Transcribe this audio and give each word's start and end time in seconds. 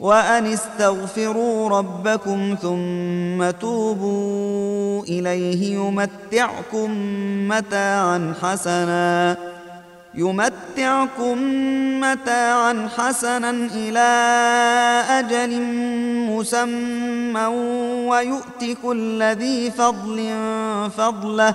وان 0.00 0.46
استغفروا 0.46 1.68
ربكم 1.68 2.56
ثم 2.62 3.50
توبوا 3.60 5.02
اليه 5.04 5.74
يمتعكم 5.74 6.90
متاعا 7.48 8.34
حسنا 8.42 9.36
يمتعكم 10.14 11.38
متاعا 12.00 12.88
حسنا 12.96 13.50
الى 13.50 14.06
اجل 15.10 15.62
مسمى 16.32 17.44
ويؤت 18.08 18.78
كل 18.82 19.22
ذي 19.22 19.70
فضل 19.70 20.30
فضله 20.98 21.54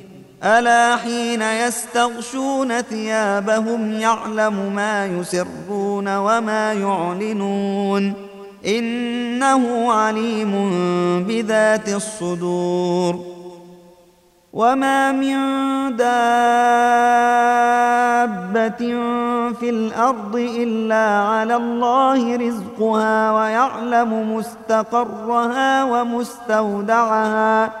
الا 0.43 0.95
حين 0.97 1.41
يستغشون 1.41 2.81
ثيابهم 2.81 3.91
يعلم 3.91 4.73
ما 4.75 5.05
يسرون 5.05 6.17
وما 6.17 6.73
يعلنون 6.73 8.13
انه 8.65 9.91
عليم 9.93 10.51
بذات 11.27 11.89
الصدور 11.89 13.19
وما 14.53 15.11
من 15.11 15.37
دابه 15.95 16.09
في 19.59 19.69
الارض 19.69 20.35
الا 20.35 21.19
على 21.29 21.55
الله 21.55 22.35
رزقها 22.35 23.31
ويعلم 23.31 24.35
مستقرها 24.37 25.83
ومستودعها 25.83 27.80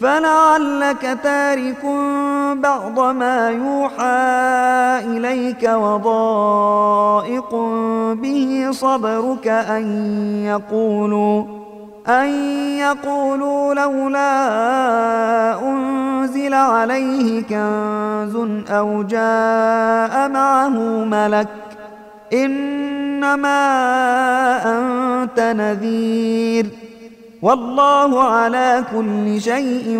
فلعلك 0.00 1.18
تارك 1.22 1.84
بعض 2.56 3.00
ما 3.00 3.50
يوحى 3.50 4.26
إليك 5.16 5.62
وضائق 5.74 7.54
به 8.22 8.66
صبرك 8.70 9.48
أن 9.48 9.86
يقولوا 10.44 11.44
أن 12.08 12.28
يقولوا 12.78 13.74
لولا 13.74 14.46
أنزل 15.68 16.54
عليه 16.54 17.42
كنز 17.42 18.36
أو 18.70 19.02
جاء 19.02 20.28
معه 20.28 20.68
ملك 21.04 21.48
إنما 22.32 23.66
أنت 24.78 25.40
نذير 25.56 26.64
ۖ 26.82 26.85
والله 27.42 28.22
على 28.22 28.84
كل 28.96 29.40
شيء 29.40 29.96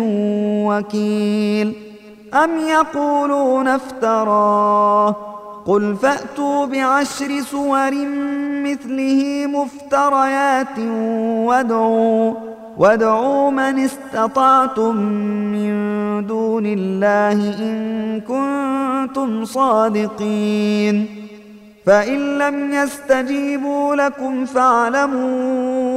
وكيل 0.67 1.73
أم 2.33 2.49
يقولون 2.59 3.67
افتراه 3.67 5.15
قل 5.65 5.95
فأتوا 6.01 6.65
بعشر 6.65 7.39
سور 7.41 7.91
مثله 8.63 9.47
مفتريات 9.47 10.79
وادعوا 11.47 12.33
وادعوا 12.77 13.51
من 13.51 13.79
استطعتم 13.79 14.95
من 15.51 15.71
دون 16.27 16.65
الله 16.65 17.59
إن 17.59 17.77
كنتم 18.21 19.45
صادقين 19.45 21.05
فإن 21.85 22.37
لم 22.37 22.73
يستجيبوا 22.73 23.95
لكم 23.95 24.45
فاعلموا 24.45 25.96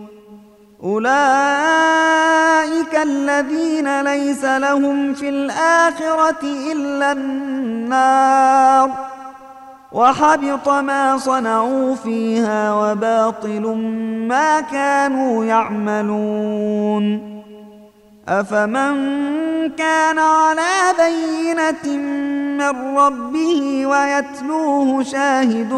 أولئك 0.83 2.95
الذين 3.03 4.01
ليس 4.01 4.45
لهم 4.45 5.13
في 5.13 5.29
الآخرة 5.29 6.43
إلا 6.71 7.11
النار 7.11 8.89
وحبط 9.91 10.69
ما 10.69 11.17
صنعوا 11.17 11.95
فيها 11.95 12.73
وباطل 12.73 13.75
ما 14.27 14.61
كانوا 14.61 15.45
يعملون 15.45 17.31
أفمن 18.27 18.91
كان 19.77 20.19
على 20.19 20.71
بينة 20.97 21.97
من 22.57 22.97
ربه 22.97 23.85
ويتلوه 23.85 25.03
شاهد 25.03 25.73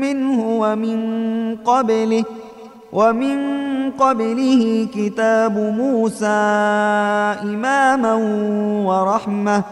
منه 0.00 0.40
ومن 0.48 1.56
قبله 1.64 2.22
ۖ 2.44 2.47
ومن 2.92 3.38
قبله 3.90 4.88
كتاب 4.94 5.56
موسى 5.56 6.26
إماما 7.42 8.14
ورحمة 8.88 9.64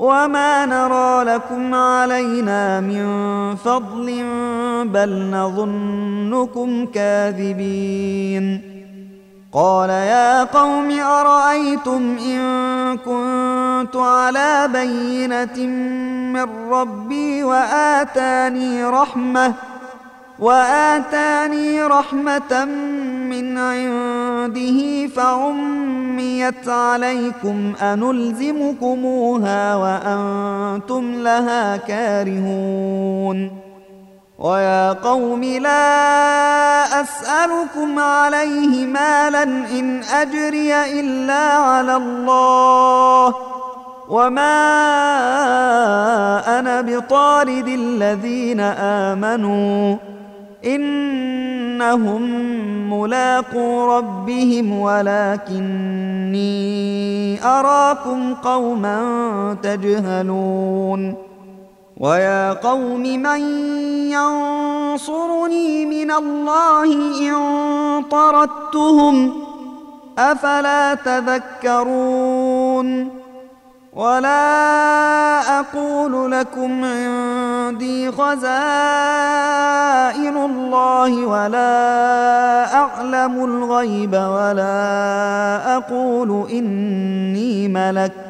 وما 0.00 0.66
نرى 0.66 1.34
لكم 1.34 1.74
علينا 1.74 2.80
من 2.80 3.06
فضل 3.56 4.24
بل 4.88 5.30
نظنكم 5.32 6.86
كاذبين 6.86 8.62
قال 9.52 9.90
يا 9.90 10.44
قوم 10.44 10.90
ارايتم 11.00 12.18
ان 12.18 12.40
كنت 12.96 13.96
على 13.96 14.68
بينه 14.72 15.66
من 16.32 16.48
ربي 16.72 17.44
واتاني 17.44 18.84
رحمه 18.84 19.54
واتاني 20.40 21.82
رحمه 21.82 22.64
من 23.30 23.58
عنده 23.58 25.06
فعميت 25.06 26.68
عليكم 26.68 27.72
انلزمكموها 27.82 29.74
وانتم 29.76 31.12
لها 31.14 31.76
كارهون 31.76 33.60
ويا 34.38 34.92
قوم 34.92 35.44
لا 35.44 35.80
اسالكم 37.00 37.98
عليه 37.98 38.86
مالا 38.86 39.42
ان 39.42 40.02
اجري 40.02 41.00
الا 41.00 41.38
على 41.48 41.96
الله 41.96 43.34
وما 44.08 44.66
انا 46.58 46.80
بطارد 46.80 47.68
الذين 47.68 48.60
امنوا 48.60 49.96
انهم 50.64 52.22
ملاقو 52.90 53.96
ربهم 53.96 54.78
ولكني 54.80 57.44
اراكم 57.44 58.34
قوما 58.34 59.56
تجهلون 59.62 61.14
ويا 62.00 62.52
قوم 62.52 63.00
من 63.02 63.40
ينصرني 64.12 65.86
من 65.86 66.10
الله 66.10 66.92
ان 67.30 68.04
طردتهم 68.10 69.32
افلا 70.18 70.94
تذكرون 70.94 73.19
ولا 73.92 74.30
اقول 75.60 76.30
لكم 76.32 76.84
عندي 76.84 78.10
خزائن 78.12 80.36
الله 80.36 81.26
ولا 81.26 81.60
اعلم 82.74 83.44
الغيب 83.44 84.12
ولا 84.14 85.60
اقول 85.76 86.46
اني 86.52 87.68
ملك 87.68 88.29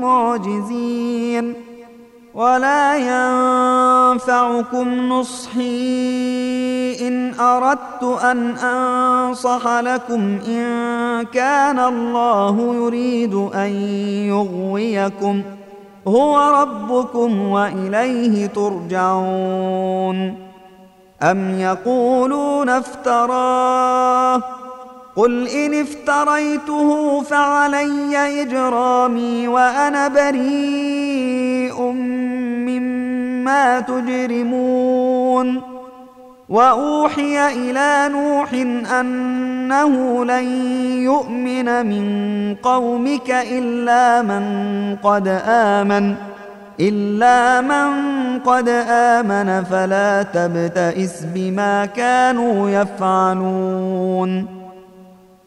بمعجزين 0.00 1.54
ولا 2.34 2.96
ينفعكم 2.96 4.88
نصحي 4.88 7.08
إن 7.08 7.34
أردت 7.40 8.02
أن 8.02 8.50
أنصح 8.56 9.78
لكم 9.80 10.38
إن 10.48 11.26
كان 11.32 11.78
الله 11.78 12.74
يريد 12.74 13.34
أن 13.34 13.70
يغويكم 14.28 15.42
هو 16.08 16.38
ربكم 16.62 17.40
وإليه 17.48 18.46
ترجعون 18.46 20.50
أم 21.22 21.58
يقولون 21.60 22.68
افتراه 22.68 24.42
قل 25.16 25.48
ان 25.48 25.74
افتريته 25.74 27.20
فعلي 27.20 28.42
اجرامي 28.42 29.48
وانا 29.48 30.08
بريء 30.08 31.82
مما 32.68 33.80
تجرمون 33.80 35.62
واوحي 36.48 37.52
الى 37.52 38.10
نوح 38.12 38.52
انه 39.00 40.24
لن 40.24 40.44
يؤمن 41.02 41.86
من 41.86 42.06
قومك 42.54 43.30
الا 43.30 44.22
من 44.22 44.44
قد 45.02 45.40
امن 45.46 46.14
الا 46.80 47.60
من 47.60 47.94
قد 48.40 48.68
امن 48.88 49.64
فلا 49.64 50.22
تبتئس 50.22 51.24
بما 51.34 51.86
كانوا 51.86 52.70
يفعلون 52.70 54.59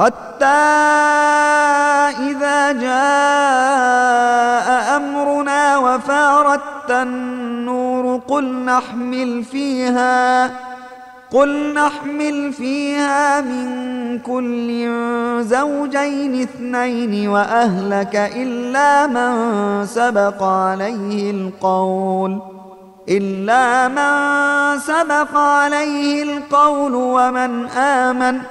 حتى 0.00 0.46
إذا 2.30 2.72
جاء 2.72 4.68
أمرنا 4.96 5.76
وفاردت 5.78 6.90
النور 6.90 8.20
قل 8.28 8.44
نحمل 8.64 9.44
فيها 9.44 10.50
قل 11.30 11.74
نحمل 11.74 12.52
فيها 12.52 13.40
من 13.40 14.18
كل 14.18 14.68
زوجين 15.40 16.42
اثنين 16.42 17.28
وأهلك 17.28 18.16
إلا 18.36 19.06
من 19.06 19.34
سبق 19.86 20.42
عليه 20.42 21.30
القول 21.30 22.38
إلا 23.08 23.88
من 23.88 24.78
سبق 24.80 25.36
عليه 25.36 26.22
القول 26.22 26.94
ومن 26.94 27.66
آمن 27.68 28.40
ۖ 28.40 28.42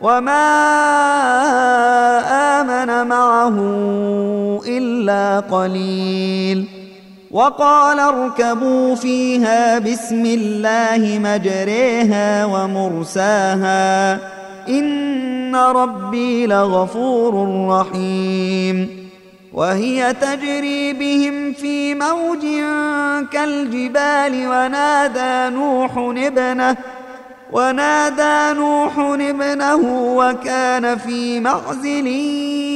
وما 0.00 0.48
امن 2.60 3.08
معه 3.08 3.54
الا 4.68 5.40
قليل 5.40 6.68
وقال 7.30 7.98
اركبوا 8.00 8.94
فيها 8.94 9.78
بسم 9.78 10.26
الله 10.26 11.18
مجريها 11.18 12.44
ومرساها 12.44 14.18
ان 14.68 15.56
ربي 15.56 16.46
لغفور 16.46 17.34
رحيم 17.68 18.88
وهي 19.52 20.14
تجري 20.14 20.92
بهم 20.92 21.52
في 21.52 21.94
موج 21.94 22.40
كالجبال 23.32 24.46
ونادى 24.48 25.54
نوح 25.56 25.96
ابنه 25.98 26.76
ونادى 27.52 28.58
نوح 28.58 28.98
ابنه 29.20 30.02
وكان 30.16 30.98
في 30.98 31.40
معزل 31.40 32.06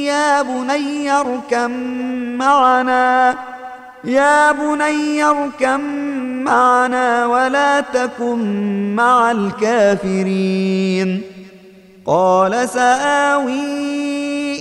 يا 0.05 0.41
بني 0.41 1.11
اركم 1.11 1.71
معنا 2.37 3.35
يا 4.03 4.51
بني 4.51 5.23
اركم 5.23 5.79
معنا 6.43 7.25
ولا 7.25 7.81
تكن 7.81 8.95
مع 8.95 9.31
الكافرين 9.31 11.21
قال 12.07 12.69
سآوي 12.69 13.51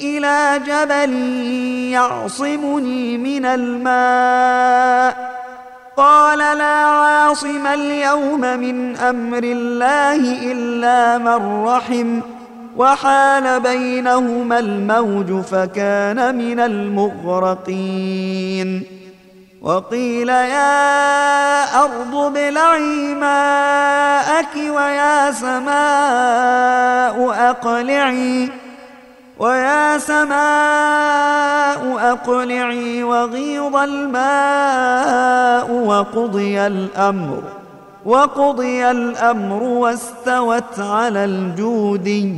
إلى 0.04 0.60
جبل 0.66 1.10
يعصمني 1.92 3.18
من 3.18 3.44
الماء 3.44 5.43
قال 5.96 6.38
لا 6.38 6.74
عاصم 6.84 7.66
اليوم 7.66 8.40
من 8.40 8.96
امر 8.96 9.40
الله 9.42 10.50
الا 10.52 11.18
من 11.18 11.64
رحم 11.64 12.20
وحال 12.76 13.60
بينهما 13.60 14.58
الموج 14.58 15.42
فكان 15.42 16.34
من 16.38 16.60
المغرقين 16.60 18.84
وقيل 19.62 20.28
يا 20.28 21.82
ارض 21.82 22.14
ابلعي 22.16 23.14
ماءك 23.14 24.56
ويا 24.56 25.32
سماء 25.32 27.50
اقلعي 27.50 28.48
ويا 29.38 29.98
سماء 29.98 31.63
أقلعي 31.82 33.04
وغيض 33.04 33.76
الماء 33.76 35.70
وقضي 35.70 36.60
الأمر 36.66 37.42
وقضي 38.04 38.90
الأمر 38.90 39.62
واستوت 39.62 40.78
على 40.80 41.24
الجودي 41.24 42.34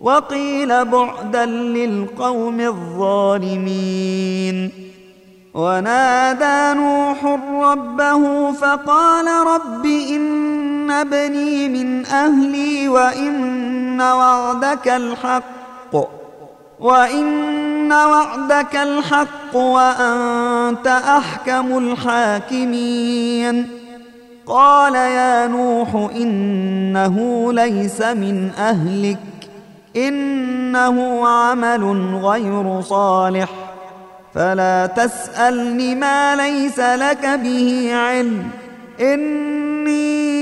وقيل 0.00 0.84
بعدا 0.84 1.46
للقوم 1.46 2.60
الظالمين 2.60 4.72
ونادى 5.54 6.78
نوح 6.78 7.24
ربه 7.62 8.52
فقال 8.52 9.46
رب 9.46 9.86
إن 9.86 10.90
ابني 10.90 11.68
من 11.68 12.06
أهلي 12.06 12.88
وإن 12.88 14.00
وعدك 14.00 14.88
الحق 14.88 15.96
وإن 16.80 17.26
إن 17.86 17.92
وعدك 17.92 18.76
الحق 18.76 19.56
وأنت 19.56 20.86
أحكم 20.86 21.78
الحاكمين 21.78 23.68
قال 24.46 24.94
يا 24.94 25.46
نوح 25.46 25.94
إنه 26.16 27.48
ليس 27.52 28.02
من 28.02 28.50
أهلك 28.58 29.18
إنه 29.96 31.26
عمل 31.28 32.14
غير 32.24 32.80
صالح 32.80 33.48
فلا 34.34 34.86
تسألني 34.86 35.94
ما 35.94 36.36
ليس 36.36 36.80
لك 36.80 37.26
به 37.26 37.90
علم 37.94 38.42
إني 39.00 40.36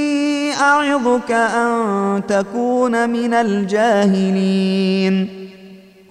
أعظك 0.54 1.30
أن 1.30 2.22
تكون 2.28 3.10
من 3.10 3.34
الجاهلين 3.34 5.43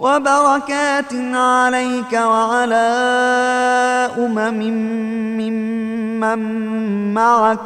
وبركات 0.00 1.14
عليك 1.34 2.12
وعلى 2.12 2.88
امم 4.18 4.58
ممن 5.38 6.40
معك 7.14 7.58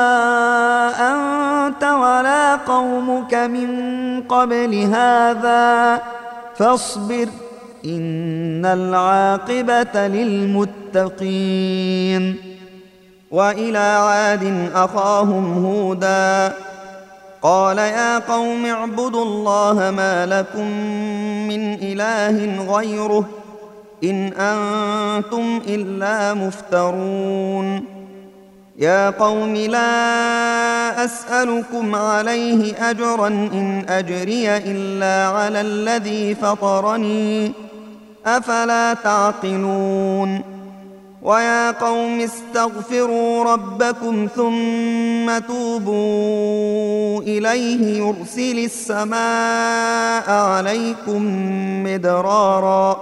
انت 1.11 1.83
ولا 1.83 2.55
قومك 2.55 3.33
من 3.33 4.21
قبل 4.23 4.75
هذا 4.93 5.99
فاصبر 6.57 7.27
ان 7.85 8.65
العاقبه 8.65 10.07
للمتقين 10.07 12.35
والى 13.31 13.77
عاد 13.79 14.69
اخاهم 14.75 15.65
هودا 15.65 16.53
قال 17.41 17.77
يا 17.77 18.19
قوم 18.19 18.65
اعبدوا 18.65 19.25
الله 19.25 19.91
ما 19.97 20.25
لكم 20.25 20.67
من 21.47 21.73
اله 21.83 22.65
غيره 22.75 23.25
إن 24.03 24.33
أنتم 24.33 25.61
إلا 25.67 26.33
مفترون 26.33 27.83
يا 28.77 29.09
قوم 29.09 29.55
لا 29.55 29.81
أسألكم 31.05 31.95
عليه 31.95 32.89
أجرا 32.89 33.27
إن 33.27 33.85
أجري 33.89 34.57
إلا 34.57 35.37
على 35.37 35.61
الذي 35.61 36.35
فطرني 36.35 37.51
أفلا 38.25 38.93
تعقلون 38.93 40.41
ويا 41.21 41.71
قوم 41.71 42.19
استغفروا 42.19 43.43
ربكم 43.53 44.27
ثم 44.35 45.37
توبوا 45.53 47.21
إليه 47.21 47.97
يرسل 47.97 48.59
السماء 48.59 50.31
عليكم 50.31 51.21
مدراراً 51.83 53.01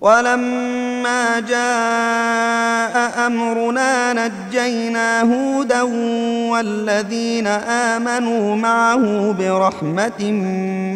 ولما 0.00 1.40
جاء 1.40 3.26
امرنا 3.26 4.12
نجينا 4.12 5.20
هودا 5.20 5.82
والذين 6.50 7.46
امنوا 7.46 8.56
معه 8.56 9.32
برحمه 9.38 10.30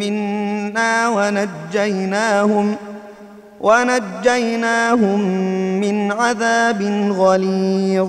منا 0.00 1.08
ونجيناهم 1.08 2.76
ونجيناهم 3.60 5.20
من 5.80 6.12
عذاب 6.12 6.82
غليظ 7.16 8.08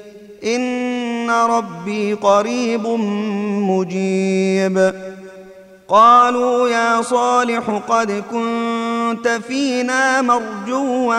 ان 0.43 1.29
ربي 1.29 2.13
قريب 2.13 2.87
مجيب 3.69 4.93
قالوا 5.89 6.69
يا 6.69 7.01
صالح 7.01 7.81
قد 7.89 8.23
كنت 8.31 9.27
فينا 9.47 10.21
مرجوا 10.21 11.15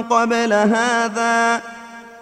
قبل 0.00 0.52
هذا 0.52 1.62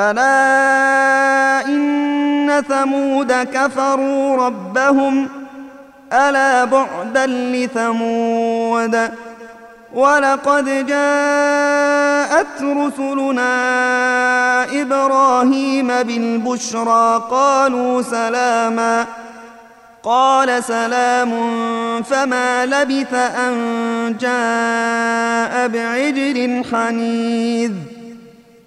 الا 0.00 1.66
ان 1.66 2.62
ثمود 2.68 3.32
كفروا 3.32 4.36
ربهم 4.46 5.28
الا 6.12 6.64
بعدا 6.64 7.26
لثمود 7.26 8.98
ولقد 9.94 10.86
جاءت 10.86 12.62
رسلنا 12.62 13.50
ابراهيم 14.82 15.86
بالبشرى 15.86 17.22
قالوا 17.30 18.02
سلاما 18.02 19.06
قال 20.02 20.64
سلام 20.64 21.32
فما 22.02 22.66
لبث 22.66 23.14
ان 23.14 23.54
جاء 24.20 25.68
بعجل 25.68 26.64
حنيذ 26.72 27.72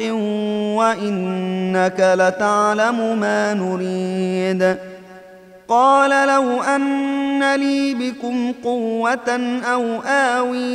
حق 0.00 0.12
وانك 0.76 2.14
لتعلم 2.18 3.20
ما 3.20 3.54
نريد 3.54 4.76
قال 5.68 6.28
لو 6.28 6.62
ان 6.62 7.54
لي 7.54 7.94
بكم 7.94 8.52
قوه 8.64 9.60
او 9.72 9.84
اوي 10.04 10.70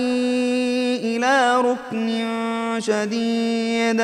الى 1.18 1.62
ركن 1.62 2.26
شديد 2.82 4.04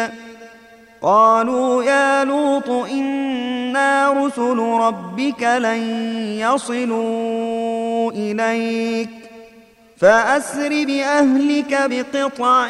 قالوا 1.01 1.84
يا 1.84 2.23
لوط 2.23 2.69
انا 2.69 4.12
رسل 4.13 4.57
ربك 4.57 5.43
لن 5.43 5.81
يصلوا 6.39 8.12
اليك 8.12 9.10
فاسر 9.97 10.69
باهلك 10.69 11.77
بقطع 11.89 12.69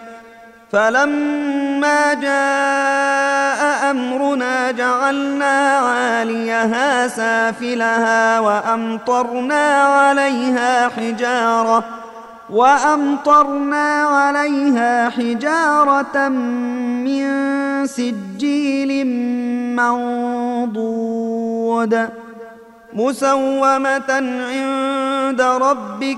فلما 0.71 2.13
جاء 2.13 3.91
امرنا 3.91 4.71
جعلنا 4.71 5.77
عاليها 5.77 7.07
سافلها 7.07 8.39
وامطرنا 8.39 9.81
عليها 9.83 10.89
حجاره 10.89 11.83
وامطرنا 12.49 13.93
عليها 14.03 15.09
حجاره 15.09 16.27
من 16.27 17.87
سجيل 17.87 19.07
منضود 19.75 22.09
مسومه 22.93 24.01
عند 24.09 25.41
ربك 25.41 26.17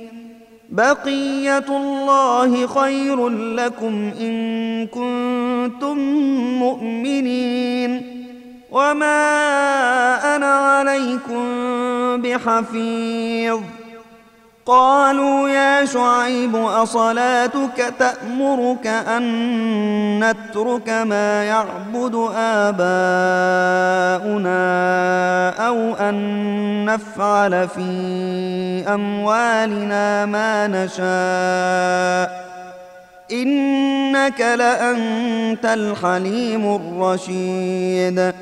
بقية 0.71 1.65
الله 1.69 2.67
خير 2.67 3.29
لكم 3.29 4.11
إن 4.19 4.87
كنتم 4.87 5.97
مؤمنين 6.59 8.21
وما 8.71 9.35
أنا 10.35 10.55
عليكم 10.55 11.45
بحفيظ 12.21 13.61
قالوا 14.65 15.49
يا 15.49 15.85
شعيب 15.85 16.55
أصلاتك 16.55 17.93
تأمرك 17.99 18.87
أن 18.87 19.23
نترك 20.23 20.89
ما 20.89 21.43
يعبد 21.43 22.15
آباؤنا 22.37 24.59
أو 25.67 25.75
أن 25.93 26.85
نفعل 26.85 27.67
في 27.67 27.83
أموالنا 28.93 30.25
ما 30.25 30.67
نشاء 30.67 32.51
إنك 33.31 34.41
لأنت 34.41 35.65
الحليم 35.65 36.75
الرشيد 36.75 38.33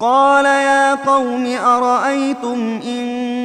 قال 0.00 0.44
يا 0.44 0.94
قوم 0.94 1.54
أرأيتم 1.64 2.80
إن 2.84 3.31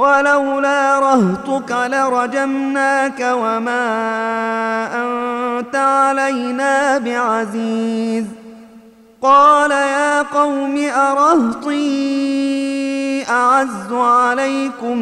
ولولا 0.00 0.98
رهطك 0.98 1.70
لرجمناك 1.90 3.20
وما 3.38 3.88
أنت 4.94 5.76
علينا 5.76 6.98
بعزيز 6.98 8.24
قال 9.22 9.70
يا 9.70 10.22
قوم 10.22 10.86
أرهطي 10.94 13.24
أعز 13.30 13.92
عليكم 13.92 14.96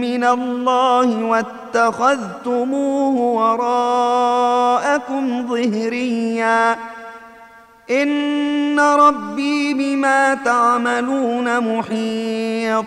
من 0.00 0.24
الله 0.24 1.24
واتخذتموه 1.24 3.14
وراءكم 3.14 5.46
ظهريا 5.48 6.76
إن 7.90 8.80
ربي 8.80 9.74
بما 9.74 10.34
تعملون 10.34 11.60
محيط 11.76 12.86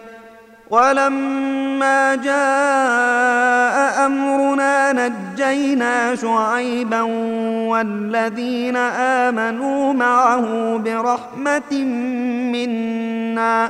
ولما 0.71 2.15
جاء 2.15 4.05
امرنا 4.05 4.91
نجينا 4.93 6.15
شعيبا 6.15 7.01
والذين 7.69 8.75
امنوا 8.77 9.93
معه 9.93 10.75
برحمه 10.77 11.83
منا 12.51 13.69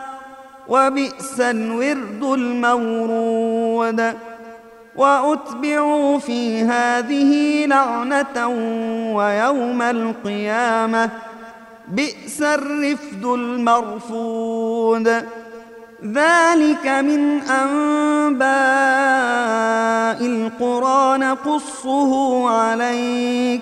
وبئس 0.71 1.39
الورد 1.41 2.23
المورود 2.23 4.13
واتبعوا 4.95 6.19
في 6.19 6.61
هذه 6.61 7.65
لعنه 7.65 8.47
ويوم 9.15 9.81
القيامه 9.81 11.09
بئس 11.87 12.41
الرفد 12.41 13.25
المرفود 13.25 15.07
ذلك 16.13 16.85
من 16.87 17.39
انباء 17.41 18.49
القرى 20.27 21.17
نقصه 21.17 22.49
عليك 22.49 23.61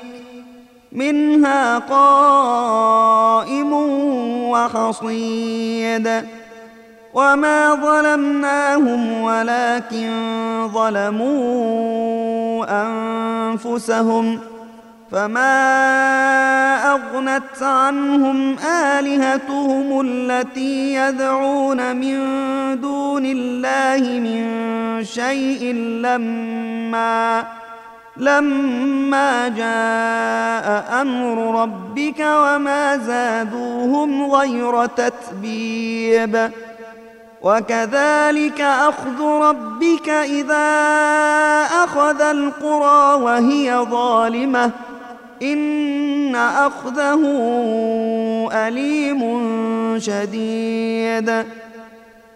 منها 0.94 1.78
قائم 1.80 3.74
وحصيد 4.50 6.24
وما 7.14 7.74
ظلمناهم 7.76 9.22
ولكن 9.22 10.14
ظلموا 10.74 11.32
انفسهم 12.86 14.40
فما 15.12 15.70
اغنت 16.92 17.62
عنهم 17.62 18.56
الهتهم 19.00 20.02
التي 20.06 20.94
يدعون 20.94 21.96
من 21.96 22.18
دون 22.82 23.26
الله 23.26 24.20
من 24.20 24.60
شيء 25.06 25.74
لما 25.76 27.44
لما 28.18 29.48
جاء 29.48 31.02
امر 31.02 31.62
ربك 31.62 32.20
وما 32.20 32.98
زادوهم 32.98 34.32
غير 34.32 34.86
تتبيب 34.86 36.50
وكذلك 37.44 38.62
اخذ 38.62 39.22
ربك 39.26 40.10
اذا 40.10 40.88
اخذ 41.84 42.22
القرى 42.22 43.22
وهي 43.22 43.76
ظالمه 43.78 44.72
ان 45.44 46.36
اخذه 46.36 47.20
اليم 48.54 49.20
شديد 50.00 51.30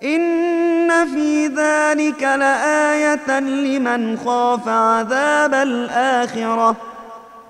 ان 0.04 0.90
في 1.14 1.48
ذلك 1.48 2.24
لايه 2.24 3.40
لمن 3.40 4.18
خاف 4.26 4.68
عذاب 4.68 5.54
الاخره 5.54 6.76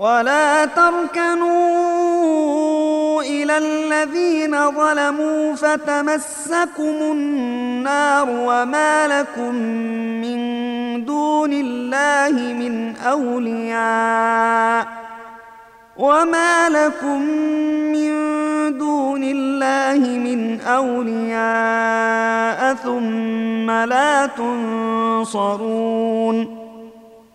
ولا 0.00 0.64
تركنوا 0.64 3.22
إلى 3.22 3.58
الذين 3.58 4.70
ظلموا 4.70 5.54
فتمسكم 5.54 6.82
النار 6.84 8.28
وما 8.30 9.08
لكم 9.08 9.54
من 10.24 10.40
دون 11.04 11.52
الله 11.52 12.52
من 12.52 12.96
أولياء 12.96 14.86
وما 15.96 16.68
لكم 16.68 17.22
من 17.92 18.12
دون 18.78 19.20
الله 19.24 20.08
من 20.18 20.60
أولياء 20.60 22.74
ثم 22.74 23.70
لا 23.70 24.26
تنصرون 24.26 26.56
ۖ 26.56 26.59